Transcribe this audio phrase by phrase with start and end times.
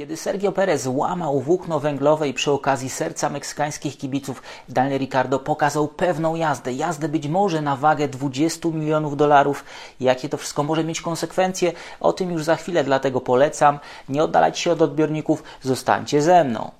[0.00, 5.88] Kiedy Sergio Perez łamał włókno węglowe i przy okazji serca meksykańskich kibiców, Daniel Ricardo pokazał
[5.88, 6.72] pewną jazdę.
[6.72, 9.64] Jazdę być może na wagę 20 milionów dolarów.
[10.00, 11.72] Jakie to wszystko może mieć konsekwencje?
[12.00, 13.78] O tym już za chwilę, dlatego polecam.
[14.08, 16.70] Nie oddalać się od odbiorników, zostańcie ze mną.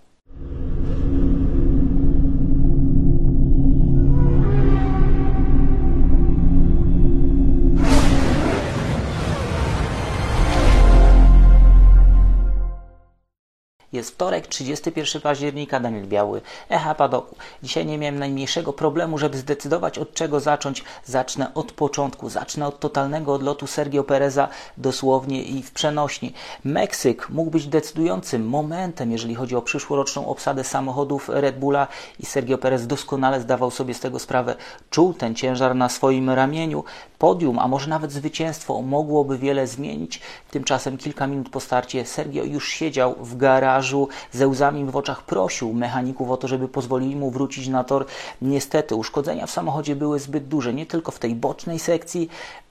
[14.01, 17.37] Jest wtorek, 31 października, Daniel Biały, Echa Padoku.
[17.63, 20.85] Dzisiaj nie miałem najmniejszego problemu, żeby zdecydować od czego zacząć.
[21.05, 26.33] Zacznę od początku, zacznę od totalnego odlotu Sergio Pereza dosłownie i w przenośni.
[26.65, 31.87] Meksyk mógł być decydującym momentem, jeżeli chodzi o przyszłoroczną obsadę samochodów Red Bulla
[32.19, 34.57] i Sergio Perez doskonale zdawał sobie z tego sprawę.
[34.91, 36.85] Czuł ten ciężar na swoim ramieniu.
[37.21, 40.21] Podium, a może nawet zwycięstwo mogłoby wiele zmienić.
[40.51, 45.73] Tymczasem kilka minut po starcie Sergio już siedział w garażu ze łzami w oczach prosił
[45.73, 48.07] mechaników o to, żeby pozwolili mu wrócić na tor.
[48.43, 52.29] Niestety uszkodzenia w samochodzie były zbyt duże, nie tylko w tej bocznej sekcji,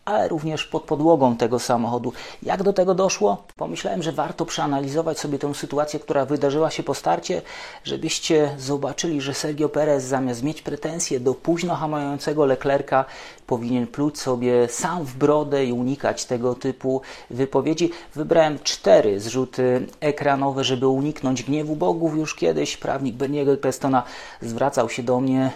[0.09, 2.13] ale również pod podłogą tego samochodu.
[2.43, 3.43] Jak do tego doszło?
[3.55, 7.41] Pomyślałem, że warto przeanalizować sobie tę sytuację, która wydarzyła się po starcie,
[7.83, 13.05] żebyście zobaczyli, że Sergio Perez zamiast mieć pretensje do późno hamującego Leclerca,
[13.47, 17.91] powinien pluć sobie sam w brodę i unikać tego typu wypowiedzi.
[18.15, 22.17] Wybrałem cztery zrzuty ekranowe, żeby uniknąć gniewu bogów.
[22.17, 24.03] Już kiedyś prawnik Berniego Pestona
[24.41, 25.51] zwracał się do mnie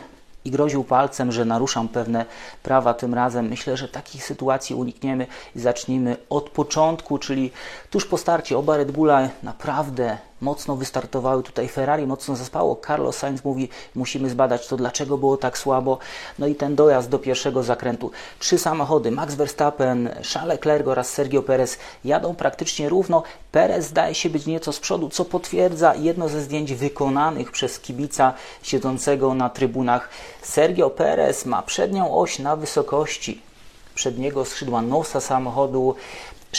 [0.45, 2.25] i groził palcem, że naruszam pewne
[2.63, 3.47] prawa tym razem.
[3.47, 7.51] Myślę, że takich sytuacji unikniemy i zacznijmy od początku, czyli
[7.89, 12.81] tuż po starcie oba Red Bulla naprawdę mocno wystartowały tutaj Ferrari, mocno zaspało.
[12.87, 15.97] Carlos Sainz mówi, musimy zbadać to, dlaczego było tak słabo.
[16.39, 18.11] No i ten dojazd do pierwszego zakrętu.
[18.39, 23.23] Trzy samochody, Max Verstappen, Charles Leclerc oraz Sergio Perez jadą praktycznie równo.
[23.51, 28.33] Perez zdaje się być nieco z przodu, co potwierdza jedno ze zdjęć wykonanych przez kibica
[28.63, 30.09] siedzącego na trybunach.
[30.41, 33.41] Sergio Perez ma przednią oś na wysokości
[33.95, 35.95] przedniego skrzydła nosa samochodu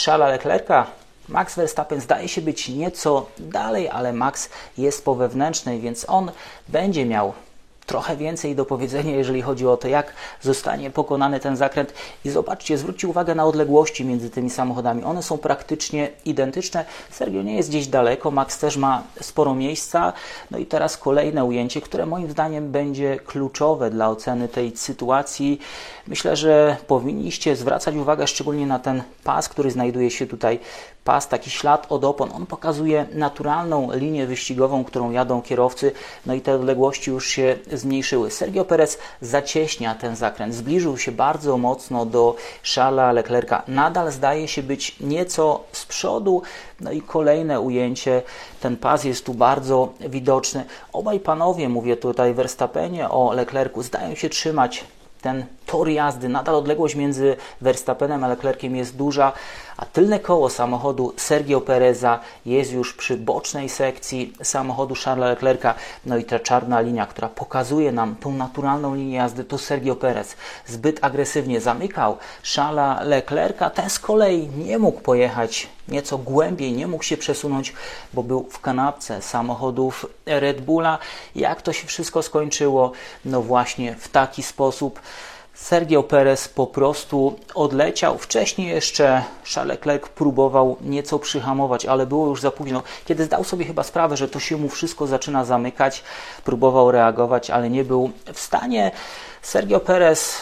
[0.05, 0.87] Charlesa Leclerca,
[1.29, 6.31] Max Verstappen zdaje się być nieco dalej, ale Max jest po wewnętrznej, więc on
[6.69, 7.33] będzie miał
[7.85, 11.93] trochę więcej do powiedzenia, jeżeli chodzi o to, jak zostanie pokonany ten zakręt.
[12.25, 15.03] I zobaczcie, zwróćcie uwagę na odległości między tymi samochodami.
[15.03, 16.85] One są praktycznie identyczne.
[17.11, 20.13] Sergio nie jest gdzieś daleko, Max też ma sporo miejsca.
[20.51, 25.59] No i teraz kolejne ujęcie, które moim zdaniem będzie kluczowe dla oceny tej sytuacji.
[26.07, 30.59] Myślę, że powinniście zwracać uwagę szczególnie na ten pas, który znajduje się tutaj
[31.05, 32.29] pas, taki ślad od opon.
[32.33, 35.91] On pokazuje naturalną linię wyścigową, którą jadą kierowcy,
[36.25, 38.31] no i te odległości już się zmniejszyły.
[38.31, 42.35] Sergio Perez zacieśnia ten zakręt, zbliżył się bardzo mocno do
[42.75, 43.63] Charlesa Leclerca.
[43.67, 46.41] Nadal zdaje się być nieco z przodu,
[46.81, 48.21] no i kolejne ujęcie,
[48.61, 50.65] ten pas jest tu bardzo widoczny.
[50.93, 54.83] Obaj panowie, mówię tutaj Verstappenie o Leclercu, zdają się trzymać
[55.21, 59.33] ten tor jazdy, nadal odległość między Verstappenem a Leclerciem jest duża,
[59.77, 65.73] a tylne koło samochodu Sergio Pereza jest już przy bocznej sekcji samochodu Charlesa Leclerca.
[66.05, 70.35] No i ta czarna linia, która pokazuje nam tą naturalną linię jazdy, to Sergio Perez.
[70.67, 72.17] Zbyt agresywnie zamykał
[72.55, 73.69] Charlesa Leclerca.
[73.69, 77.73] Ten z kolei nie mógł pojechać nieco głębiej, nie mógł się przesunąć,
[78.13, 80.97] bo był w kanapce samochodów Red Bulla.
[81.35, 82.91] Jak to się wszystko skończyło?
[83.25, 84.99] No właśnie w taki sposób.
[85.55, 88.17] Sergio Perez po prostu odleciał.
[88.17, 89.23] Wcześniej jeszcze
[89.53, 92.83] Charles Leclerc próbował nieco przyhamować, ale było już za późno.
[93.05, 96.03] Kiedy zdał sobie chyba sprawę, że to się mu wszystko zaczyna zamykać,
[96.43, 98.91] próbował reagować, ale nie był w stanie.
[99.41, 100.41] Sergio Perez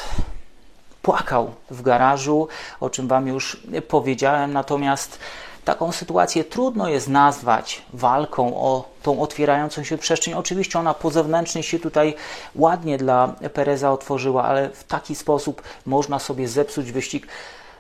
[1.02, 2.48] płakał w garażu,
[2.80, 3.58] o czym Wam już
[3.88, 5.20] powiedziałem, natomiast
[5.66, 10.34] Taką sytuację trudno jest nazwać walką o tą otwierającą się przestrzeń.
[10.34, 12.16] Oczywiście ona po zewnętrznej się tutaj
[12.56, 17.28] ładnie dla Pereza otworzyła, ale w taki sposób można sobie zepsuć wyścig.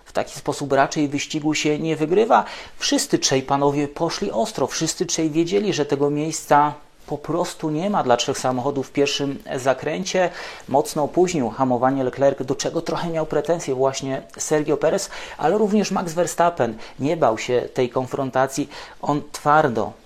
[0.05, 2.45] W taki sposób raczej wyścigu się nie wygrywa.
[2.77, 6.73] Wszyscy trzej panowie poszli ostro, wszyscy trzej wiedzieli, że tego miejsca
[7.08, 10.29] po prostu nie ma dla trzech samochodów w pierwszym zakręcie.
[10.70, 16.14] Mocno opóźnił hamowanie Leclerc, do czego trochę miał pretensje właśnie Sergio Perez, ale również Max
[16.14, 18.70] Verstappen nie bał się tej konfrontacji.
[19.02, 20.03] On twardo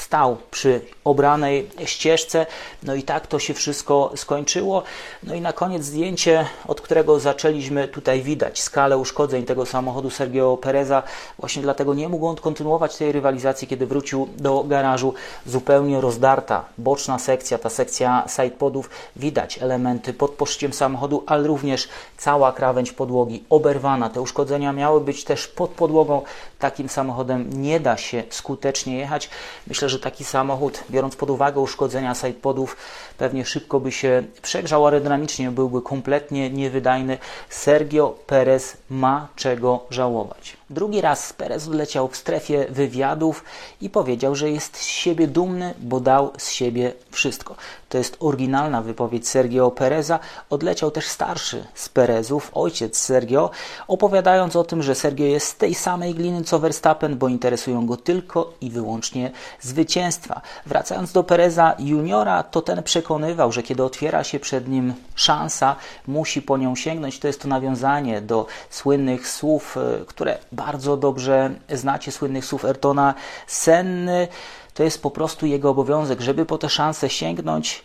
[0.00, 2.46] stał przy obranej ścieżce.
[2.82, 4.82] No i tak to się wszystko skończyło.
[5.22, 10.56] No i na koniec zdjęcie, od którego zaczęliśmy tutaj widać skalę uszkodzeń tego samochodu Sergio
[10.56, 11.02] Pereza.
[11.38, 15.14] Właśnie dlatego nie mógł on kontynuować tej rywalizacji, kiedy wrócił do garażu.
[15.46, 18.90] Zupełnie rozdarta boczna sekcja, ta sekcja sidepodów.
[19.16, 24.10] Widać elementy pod poszciem samochodu, ale również cała krawędź podłogi oberwana.
[24.10, 26.22] Te uszkodzenia miały być też pod podłogą.
[26.58, 29.30] Takim samochodem nie da się skutecznie jechać.
[29.66, 32.76] Myślę, że taki samochód, biorąc pod uwagę uszkodzenia sidepodów,
[33.18, 37.18] pewnie szybko by się przegrzał aerodynamicznie, byłby kompletnie niewydajny.
[37.48, 40.56] Sergio Perez ma czego żałować.
[40.70, 43.44] Drugi raz Perez odleciał w strefie wywiadów
[43.80, 47.54] i powiedział, że jest z siebie dumny, bo dał z siebie wszystko.
[47.88, 50.18] To jest oryginalna wypowiedź Sergio Pereza.
[50.50, 53.50] Odleciał też starszy z Perezów, ojciec Sergio,
[53.88, 57.96] opowiadając o tym, że Sergio jest z tej samej gliny co Verstappen, bo interesują go
[57.96, 59.30] tylko i wyłącznie
[59.78, 60.40] zwycięstwa.
[60.66, 65.76] Wracając do Pereza juniora, to ten przekonywał, że kiedy otwiera się przed nim szansa,
[66.06, 67.18] musi po nią sięgnąć.
[67.18, 73.14] To jest to nawiązanie do słynnych słów, e, które bardzo dobrze znacie, słynnych słów Ertona
[73.46, 74.28] Senny.
[74.74, 77.84] To jest po prostu jego obowiązek, żeby po tę szansę sięgnąć.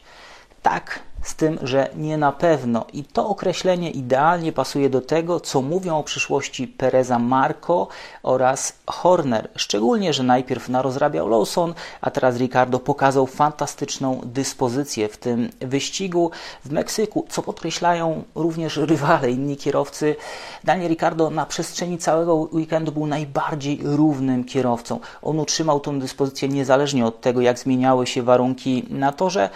[0.62, 2.85] Tak, z tym, że nie na pewno.
[2.93, 7.87] I to określenie idealnie pasuje do tego, co mówią o przyszłości Pereza Marco
[8.23, 9.49] oraz Horner.
[9.55, 16.31] Szczególnie, że najpierw narozrabiał Lawson, a teraz Ricardo pokazał fantastyczną dyspozycję w tym wyścigu
[16.65, 20.15] w Meksyku, co podkreślają również rywale, inni kierowcy.
[20.63, 24.99] Daniel Ricardo na przestrzeni całego weekendu był najbardziej równym kierowcą.
[25.21, 29.49] On utrzymał tę dyspozycję niezależnie od tego, jak zmieniały się warunki na torze.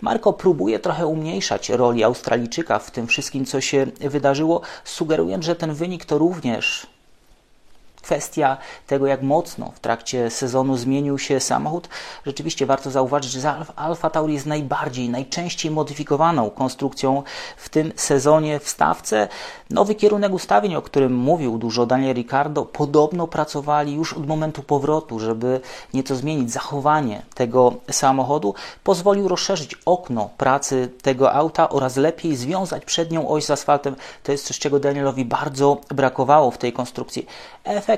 [0.00, 5.74] Marco próbuje trochę umniejszać roli Australijczyka w tym wszystkim, co się wydarzyło, sugerując, że ten
[5.74, 6.93] wynik to również
[8.04, 8.56] kwestia
[8.86, 11.88] tego, jak mocno w trakcie sezonu zmienił się samochód.
[12.26, 17.22] Rzeczywiście warto zauważyć, że Alfa Tauri jest najbardziej, najczęściej modyfikowaną konstrukcją
[17.56, 19.28] w tym sezonie w stawce.
[19.70, 25.18] Nowy kierunek ustawień, o którym mówił dużo Daniel Ricardo, podobno pracowali już od momentu powrotu,
[25.18, 25.60] żeby
[25.94, 28.54] nieco zmienić zachowanie tego samochodu.
[28.84, 33.96] Pozwolił rozszerzyć okno pracy tego auta oraz lepiej związać przednią oś z asfaltem.
[34.22, 37.26] To jest coś, czego Danielowi bardzo brakowało w tej konstrukcji.
[37.64, 37.93] Efekt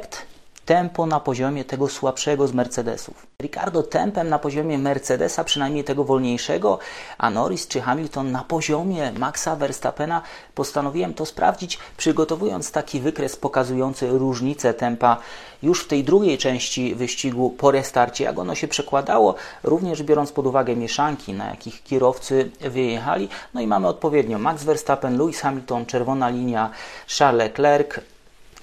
[0.67, 3.27] tempo na poziomie tego słabszego z Mercedesów.
[3.43, 6.79] Ricardo tempem na poziomie Mercedesa, przynajmniej tego wolniejszego,
[7.19, 10.23] a Norris czy Hamilton na poziomie Maxa Verstappena.
[10.55, 15.19] Postanowiłem to sprawdzić, przygotowując taki wykres pokazujący różnicę tempa
[15.63, 20.47] już w tej drugiej części wyścigu po restarcie, jak ono się przekładało, również biorąc pod
[20.47, 23.29] uwagę mieszanki, na jakich kierowcy wyjechali.
[23.55, 26.71] No i mamy odpowiednio Max Verstappen, Lewis Hamilton, czerwona linia,
[27.19, 28.01] Charles Leclerc,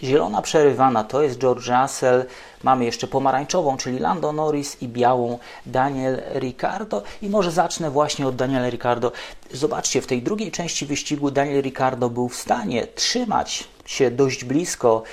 [0.04, 2.26] Zielona przerywana to jest George Russell.
[2.64, 7.04] Mamy jeszcze pomarańczową, czyli Lando Norris i białą Daniel Ricciardo.
[7.22, 9.12] I może zacznę właśnie od Daniela Ricciardo.
[9.52, 15.04] Zobaczcie, w tej drugiej części wyścigu Daniel Ricciardo był w stanie trzymać się dość blisko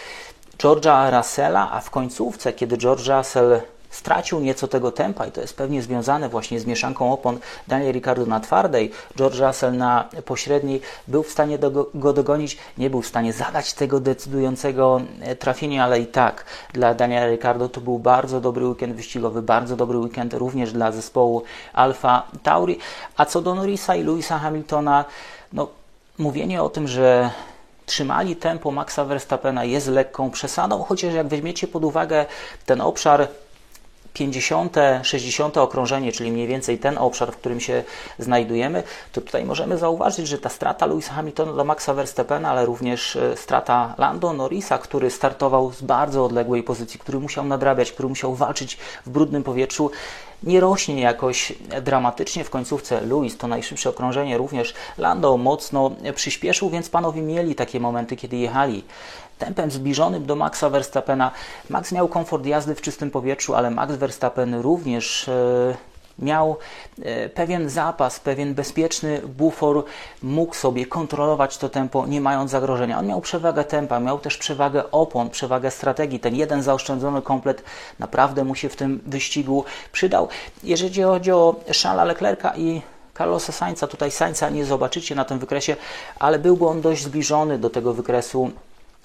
[0.58, 3.60] George'a Russella, a w końcówce, kiedy George Russell
[3.90, 7.38] stracił nieco tego tempa i to jest pewnie związane właśnie z mieszanką opon
[7.68, 11.58] Daniel Ricciardo na twardej, George Russell na pośredniej, był w stanie
[11.94, 16.94] go dogonić, nie był w stanie zadać tego decydującego e, trafienia, ale i tak dla
[16.94, 22.22] Daniela Ricciardo to był bardzo dobry weekend wyścigowy, bardzo dobry weekend również dla zespołu Alfa
[22.42, 22.78] Tauri,
[23.16, 25.04] a co do Norrisa i Louisa Hamiltona,
[25.52, 25.68] no
[26.18, 27.30] mówienie o tym, że
[27.86, 32.26] trzymali tempo Maxa Verstappena jest lekką przesadą, chociaż jak weźmiecie pod uwagę
[32.66, 33.28] ten obszar
[34.12, 37.84] 50, 60 okrążenie, czyli mniej więcej ten obszar, w którym się
[38.18, 43.16] znajdujemy, to tutaj możemy zauważyć, że ta strata Louisa Hamiltona do Maxa Verstappena, ale również
[43.16, 48.34] e, strata Lando Norrisa, który startował z bardzo odległej pozycji, który musiał nadrabiać, który musiał
[48.34, 48.76] walczyć
[49.06, 49.90] w brudnym powietrzu,
[50.42, 51.52] nie rośnie jakoś
[51.82, 52.44] dramatycznie.
[52.44, 58.16] W końcówce Louis to najszybsze okrążenie, również Lando mocno przyspieszył, więc panowie mieli takie momenty,
[58.16, 58.84] kiedy jechali
[59.40, 61.30] tempem zbliżonym do Maxa Verstappena.
[61.70, 65.76] Max miał komfort jazdy w czystym powietrzu, ale Max Verstappen również e,
[66.18, 66.56] miał
[67.02, 69.84] e, pewien zapas, pewien bezpieczny bufor,
[70.22, 72.98] mógł sobie kontrolować to tempo, nie mając zagrożenia.
[72.98, 76.20] On miał przewagę tempa, miał też przewagę opon, przewagę strategii.
[76.20, 77.62] Ten jeden zaoszczędzony komplet
[77.98, 80.28] naprawdę mu się w tym wyścigu przydał.
[80.64, 82.82] Jeżeli chodzi o Charlesa Leclerca i
[83.18, 85.76] Carlosa Sainza, tutaj Sainza nie zobaczycie na tym wykresie,
[86.18, 88.50] ale byłby on dość zbliżony do tego wykresu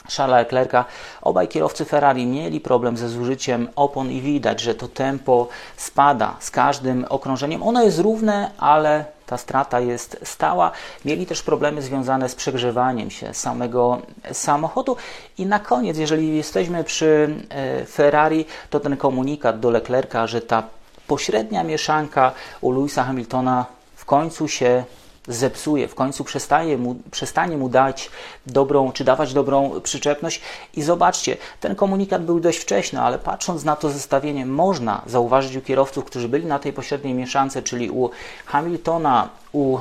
[0.09, 0.85] Charlesa Leclerca.
[1.21, 5.47] Obaj kierowcy Ferrari mieli problem ze zużyciem opon i widać, że to tempo
[5.77, 7.63] spada z każdym okrążeniem.
[7.63, 10.71] Ono jest równe, ale ta strata jest stała.
[11.05, 14.97] Mieli też problemy związane z przegrzewaniem się samego samochodu.
[15.37, 20.63] I na koniec, jeżeli jesteśmy przy e, Ferrari, to ten komunikat do Leclerca, że ta
[21.07, 22.31] pośrednia mieszanka
[22.61, 24.83] u Louisa Hamiltona w końcu się
[25.27, 28.09] zepsuje, w końcu przestaje mu, przestanie mu dać
[28.47, 30.41] dobrą, czy dawać dobrą przyczepność.
[30.73, 35.61] I zobaczcie, ten komunikat był dość wcześny, ale patrząc na to zestawienie, można zauważyć u
[35.61, 38.09] kierowców, którzy byli na tej pośredniej mieszance, czyli u
[38.45, 39.79] Hamiltona, u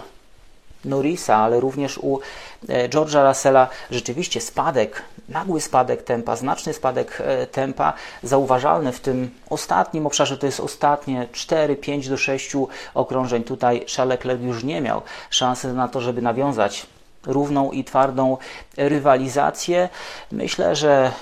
[0.85, 2.21] Norrisa, ale również u
[2.69, 9.31] e, George'a Russella rzeczywiście spadek, nagły spadek tempa, znaczny spadek e, tempa, zauważalny w tym
[9.51, 12.53] ostatnim obszarze, to jest ostatnie 4, 5 do 6
[12.95, 13.45] okrążeń.
[13.45, 16.87] Tutaj Charles już nie miał szansy na to, żeby nawiązać
[17.27, 18.37] równą i twardą
[18.77, 19.89] rywalizację.
[20.33, 21.13] Myślę, że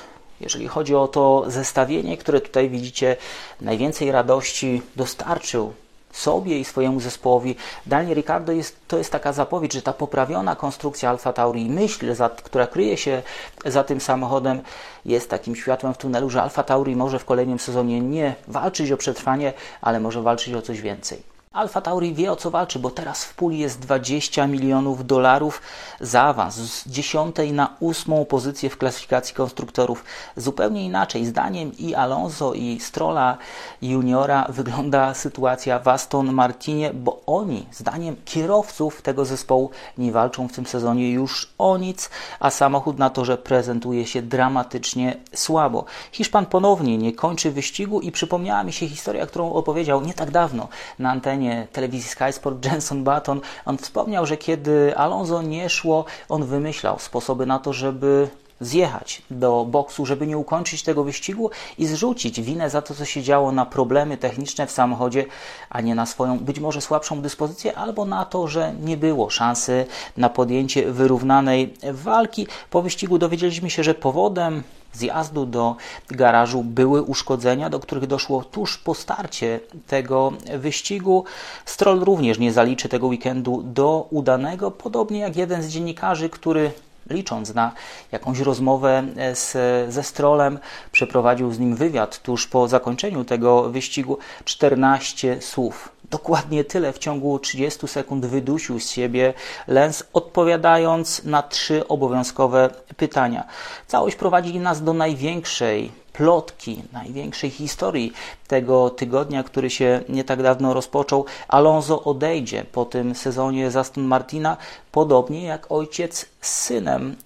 [0.40, 3.16] jeżeli chodzi o to zestawienie, które tutaj widzicie,
[3.60, 5.72] najwięcej radości dostarczył
[6.12, 7.56] sobie i swojemu zespołowi.
[7.86, 12.28] Daniel Ricardo jest, to jest taka zapowiedź, że ta poprawiona konstrukcja Alfa Tauri myśl, za,
[12.28, 13.22] która kryje się
[13.64, 14.60] za tym samochodem,
[15.04, 18.96] jest takim światłem w tunelu, że Alfa Tauri może w kolejnym sezonie nie walczyć o
[18.96, 21.31] przetrwanie, ale może walczyć o coś więcej.
[21.52, 25.62] Alfa Tauri wie o co walczy, bo teraz w puli jest 20 milionów dolarów
[26.00, 30.04] za awans z 10 na 8 pozycję w klasyfikacji konstruktorów.
[30.36, 33.38] Zupełnie inaczej, zdaniem i Alonso i Strolla
[33.82, 40.52] Juniora wygląda sytuacja w Aston Martinie, bo oni, zdaniem kierowców tego zespołu, nie walczą w
[40.52, 45.84] tym sezonie już o nic, a samochód na torze prezentuje się dramatycznie słabo.
[46.12, 50.68] Hiszpan ponownie nie kończy wyścigu i przypomniała mi się historia, którą opowiedział nie tak dawno
[50.98, 56.04] na antenie antenie telewizji Sky Sport Jenson Button, on wspomniał, że kiedy Alonso nie szło,
[56.28, 58.28] on wymyślał sposoby na to, żeby
[58.60, 63.22] zjechać do boksu, żeby nie ukończyć tego wyścigu i zrzucić winę za to, co się
[63.22, 65.24] działo na problemy techniczne w samochodzie,
[65.70, 69.86] a nie na swoją być może słabszą dyspozycję, albo na to, że nie było szansy
[70.16, 72.46] na podjęcie wyrównanej walki.
[72.70, 75.76] Po wyścigu dowiedzieliśmy się, że powodem zjazdu do
[76.08, 81.24] garażu były uszkodzenia, do których doszło tuż po starcie tego wyścigu.
[81.64, 86.70] Stroll również nie zaliczy tego weekendu do udanego, podobnie jak jeden z dziennikarzy, który
[87.10, 87.72] licząc na
[88.12, 89.52] jakąś rozmowę z,
[89.92, 90.58] ze Strolem,
[90.92, 97.38] przeprowadził z nim wywiad tuż po zakończeniu tego wyścigu 14 słów dokładnie tyle w ciągu
[97.38, 99.34] 30 sekund wydusił z siebie
[99.66, 103.46] Lens, odpowiadając na trzy obowiązkowe pytania.
[103.86, 108.12] Całość prowadzi nas do największej plotki, największej historii
[108.48, 111.24] tego tygodnia, który się nie tak dawno rozpoczął.
[111.48, 114.56] Alonso odejdzie po tym sezonie z Aston Martina,
[114.92, 117.16] podobnie jak ojciec z synem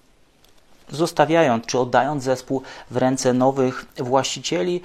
[0.89, 4.81] zostawiając czy oddając zespół w ręce nowych właścicieli.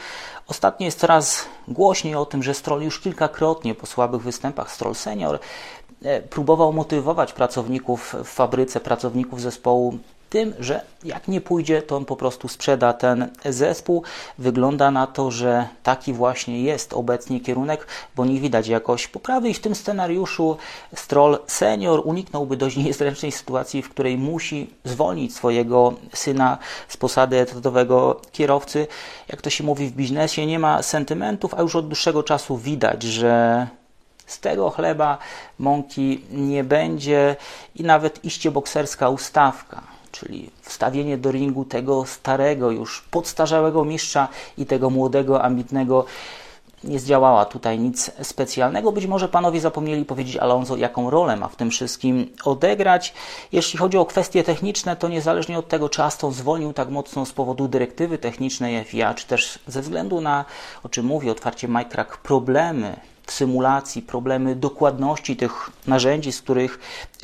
[0.47, 5.38] Ostatnio jest coraz głośniej o tym, że Stroll już kilkakrotnie po słabych występach Stroll Senior
[6.02, 9.99] e, próbował motywować pracowników w fabryce, pracowników zespołu
[10.32, 14.02] tym, że jak nie pójdzie, to on po prostu sprzeda ten zespół.
[14.38, 17.86] Wygląda na to, że taki właśnie jest obecnie kierunek,
[18.16, 20.56] bo nie widać jakoś poprawy i w tym scenariuszu
[20.94, 26.58] Stroll senior uniknąłby dość niezręcznej sytuacji, w której musi zwolnić swojego syna
[26.88, 28.86] z posady etatowego kierowcy.
[29.28, 33.02] Jak to się mówi w biznesie, nie ma sentymentów, a już od dłuższego czasu widać,
[33.02, 33.66] że
[34.26, 35.18] z tego chleba
[35.58, 37.36] mąki nie będzie
[37.76, 44.28] i nawet iście bokserska ustawka czyli wstawienie do ringu tego starego, już podstarzałego mistrza
[44.59, 46.04] i tego młodego, ambitnego
[46.85, 48.92] nie zdziałała tutaj nic specjalnego.
[48.92, 53.14] Być może panowie zapomnieli powiedzieć Alonso, jaką rolę ma w tym wszystkim odegrać.
[53.52, 57.33] Jeśli chodzi o kwestie techniczne, to niezależnie od tego, czy Aston zwolnił tak mocno z
[57.33, 60.45] powodu dyrektywy technicznej FIA, czy też ze względu na,
[60.83, 66.78] o czym mówi otwarcie Mike problemy w symulacji, problemy dokładności tych narzędzi, z których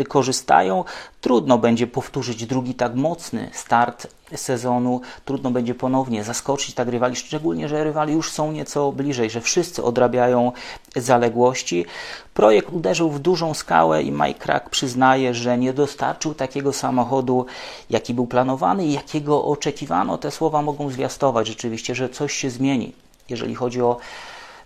[0.08, 0.84] korzystają.
[1.20, 7.68] Trudno będzie powtórzyć drugi tak mocny start sezonu, trudno będzie ponownie zaskoczyć tak rywali, szczególnie,
[7.68, 10.52] że rywali już są nieco bliżej, że wszyscy odrabiają
[10.96, 11.86] zaległości.
[12.34, 17.46] Projekt uderzył w dużą skałę i Mike Crack przyznaje, że nie dostarczył takiego samochodu,
[17.90, 20.18] jaki był planowany i jakiego oczekiwano.
[20.18, 22.92] Te słowa mogą zwiastować rzeczywiście, że coś się zmieni,
[23.28, 23.96] jeżeli chodzi o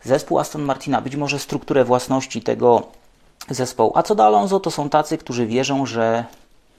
[0.04, 2.82] zespół Aston Martina, być może strukturę własności tego
[3.50, 3.92] zespołu.
[3.94, 6.24] A co do Alonso, to są tacy, którzy wierzą, że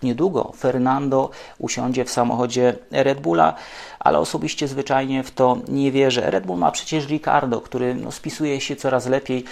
[0.03, 3.53] niedługo Fernando usiądzie w samochodzie Red Bulla,
[3.99, 6.31] ale osobiście zwyczajnie w to nie wierzę.
[6.31, 9.45] Red Bull ma przecież Ricardo, który no, spisuje się coraz lepiej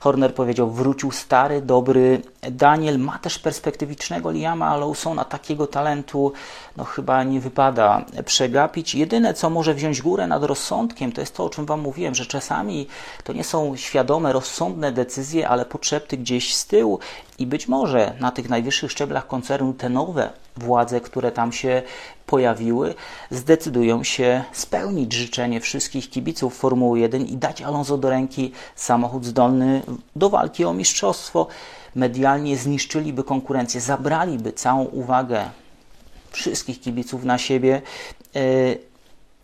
[0.00, 2.98] Horner powiedział, wrócił stary, dobry Daniel.
[2.98, 6.32] Ma też perspektywicznego Liama Lawsona, takiego talentu
[6.76, 8.94] no chyba nie wypada przegapić.
[8.94, 12.26] Jedyne, co może wziąć górę nad rozsądkiem, to jest to, o czym Wam mówiłem, że
[12.26, 12.86] czasami
[13.24, 16.98] to nie są świadome, rozsądne decyzje, ale potrzepty gdzieś z tyłu
[17.38, 21.82] i być może na tych najwyższych szczeblach koncernu te nowe władze, które tam się
[22.26, 22.94] pojawiły,
[23.30, 29.82] zdecydują się spełnić życzenie wszystkich kibiców Formuły 1 i dać Alonso do ręki samochód zdolny
[30.16, 31.46] do walki o mistrzostwo.
[31.94, 35.50] Medialnie zniszczyliby konkurencję, zabraliby całą uwagę
[36.30, 37.82] wszystkich kibiców na siebie.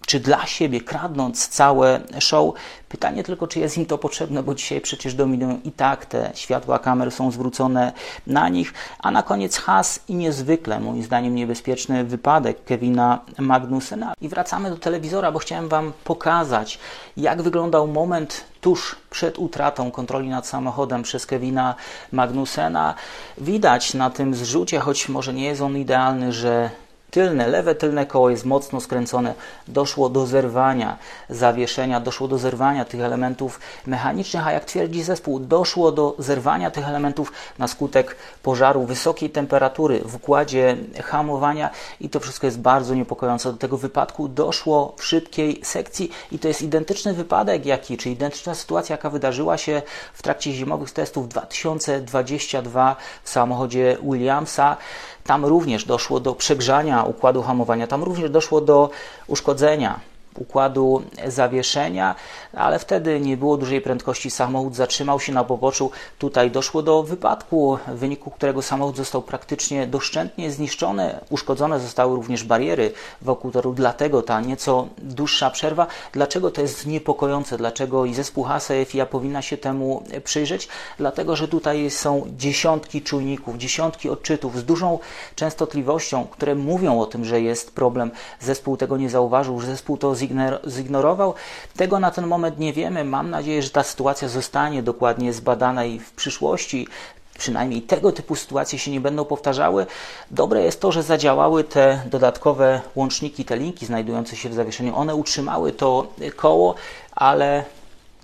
[0.07, 2.55] Czy dla siebie, kradnąc całe show.
[2.89, 6.79] Pytanie tylko, czy jest im to potrzebne, bo dzisiaj przecież dominują i tak te światła
[6.79, 7.93] kamer są zwrócone
[8.27, 8.75] na nich.
[8.99, 14.15] A na koniec has i niezwykle, moim zdaniem, niebezpieczny wypadek Kevina Magnusena.
[14.21, 16.79] I wracamy do telewizora, bo chciałem Wam pokazać,
[17.17, 21.75] jak wyglądał moment tuż przed utratą kontroli nad samochodem przez Kevina
[22.13, 22.95] Magnusena.
[23.39, 26.71] Widać na tym zrzucie, choć może nie jest on idealny, że
[27.15, 29.35] tylne, lewe tylne koło jest mocno skręcone,
[29.69, 30.99] doszło do zerwania
[31.31, 36.89] zawieszenia, doszło do zerwania tych elementów mechanicznych, a jak twierdzi zespół, doszło do zerwania tych
[36.89, 43.53] elementów na skutek pożaru wysokiej temperatury w układzie hamowania i to wszystko jest bardzo niepokojące.
[43.53, 48.55] Do tego wypadku doszło w szybkiej sekcji i to jest identyczny wypadek, jaki, czy identyczna
[48.55, 49.83] sytuacja, jaka wydarzyła się
[50.15, 54.77] w trakcie zimowych testów 2022 w samochodzie Williamsa.
[55.25, 58.91] Tam również doszło do przegrzania układu hamowania, tam również doszło do
[59.27, 60.01] uszkodzenia
[60.39, 62.15] układu zawieszenia,
[62.53, 65.91] ale wtedy nie było dużej prędkości, samochód zatrzymał się na poboczu.
[66.19, 71.21] Tutaj doszło do wypadku, w wyniku którego samochód został praktycznie doszczętnie zniszczony.
[71.31, 75.87] Uszkodzone zostały również bariery wokół toru, dlatego ta nieco dłuższa przerwa.
[76.13, 77.57] Dlaczego to jest niepokojące?
[77.57, 80.69] Dlaczego i zespół Hasa i FIA powinna się temu przyjrzeć?
[80.99, 84.99] Dlatego, że tutaj są dziesiątki czujników, dziesiątki odczytów z dużą
[85.35, 88.11] częstotliwością, które mówią o tym, że jest problem.
[88.41, 90.15] Zespół tego nie zauważył, że zespół to
[90.67, 91.35] zignorował.
[91.77, 93.05] Tego na ten moment nie wiemy.
[93.05, 96.89] Mam nadzieję, że ta sytuacja zostanie dokładnie zbadana i w przyszłości
[97.39, 99.87] przynajmniej tego typu sytuacje się nie będą powtarzały.
[100.31, 104.97] Dobre jest to, że zadziałały te dodatkowe łączniki, te linki znajdujące się w zawieszeniu.
[104.97, 106.75] One utrzymały to koło,
[107.13, 107.65] ale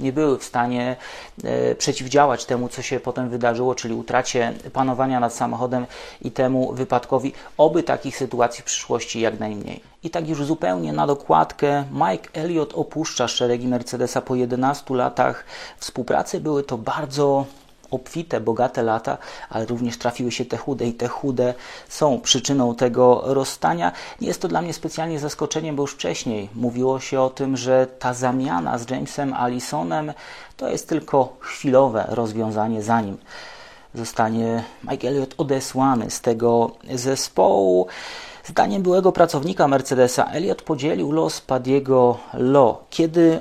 [0.01, 0.97] nie były w stanie
[1.45, 5.87] e, przeciwdziałać temu, co się potem wydarzyło, czyli utracie panowania nad samochodem
[6.23, 7.33] i temu wypadkowi.
[7.59, 9.81] Oby takich sytuacji w przyszłości jak najmniej.
[10.03, 15.45] I tak już zupełnie na dokładkę, Mike Elliott opuszcza szeregi Mercedesa po 11 latach
[15.79, 16.41] współpracy.
[16.41, 17.45] Były to bardzo
[17.91, 19.19] obfite, bogate lata,
[19.51, 21.55] ale również trafiły się te chude i te chude
[21.89, 23.93] są przyczyną tego rozstania.
[24.21, 27.87] Nie jest to dla mnie specjalnie zaskoczeniem, bo już wcześniej mówiło się o tym, że
[27.99, 30.13] ta zamiana z Jamesem Allisonem
[30.57, 33.17] to jest tylko chwilowe rozwiązanie, zanim
[33.95, 37.87] zostanie Mike Elliott odesłany z tego zespołu.
[38.45, 42.85] Zdaniem byłego pracownika Mercedesa, Elliott podzielił los Padiego Lo.
[42.91, 43.41] Kiedy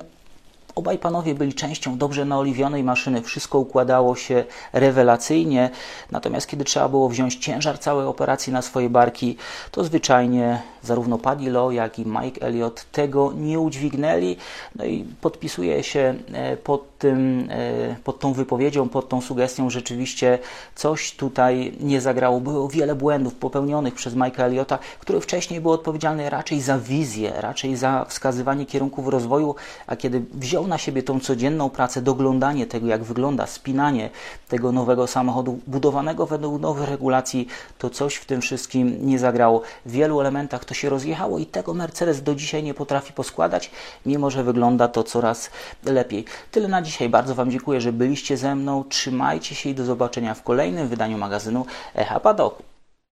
[0.80, 5.70] Obaj panowie byli częścią dobrze naoliwionej maszyny, wszystko układało się rewelacyjnie,
[6.12, 9.38] natomiast kiedy trzeba było wziąć ciężar całej operacji na swoje barki,
[9.72, 14.36] to zwyczajnie zarówno Paddy Lowe, jak i Mike Elliott tego nie udźwignęli.
[14.76, 20.40] No i podpisuje się e, pod, tym, e, pod tą wypowiedzią, pod tą sugestią, rzeczywiście
[20.76, 22.40] coś tutaj nie zagrało.
[22.40, 27.76] Było wiele błędów popełnionych przez Mike'a Elliotta, który wcześniej był odpowiedzialny raczej za wizję, raczej
[27.76, 29.56] za wskazywanie kierunków rozwoju,
[29.88, 34.10] a kiedy wziął na siebie tą codzienną pracę, doglądanie tego, jak wygląda, spinanie
[34.48, 39.62] tego nowego samochodu budowanego według nowych regulacji, to coś w tym wszystkim nie zagrało.
[39.86, 43.72] W wielu elementach to się rozjechało i tego Mercedes do dzisiaj nie potrafi poskładać,
[44.06, 45.50] mimo że wygląda to coraz
[45.86, 46.26] lepiej.
[46.52, 47.10] Tyle na dzisiaj.
[47.10, 48.84] Bardzo Wam dziękuję, że byliście ze mną.
[48.90, 52.69] Trzymajcie się i do zobaczenia w kolejnym wydaniu magazynu Echa Padoku.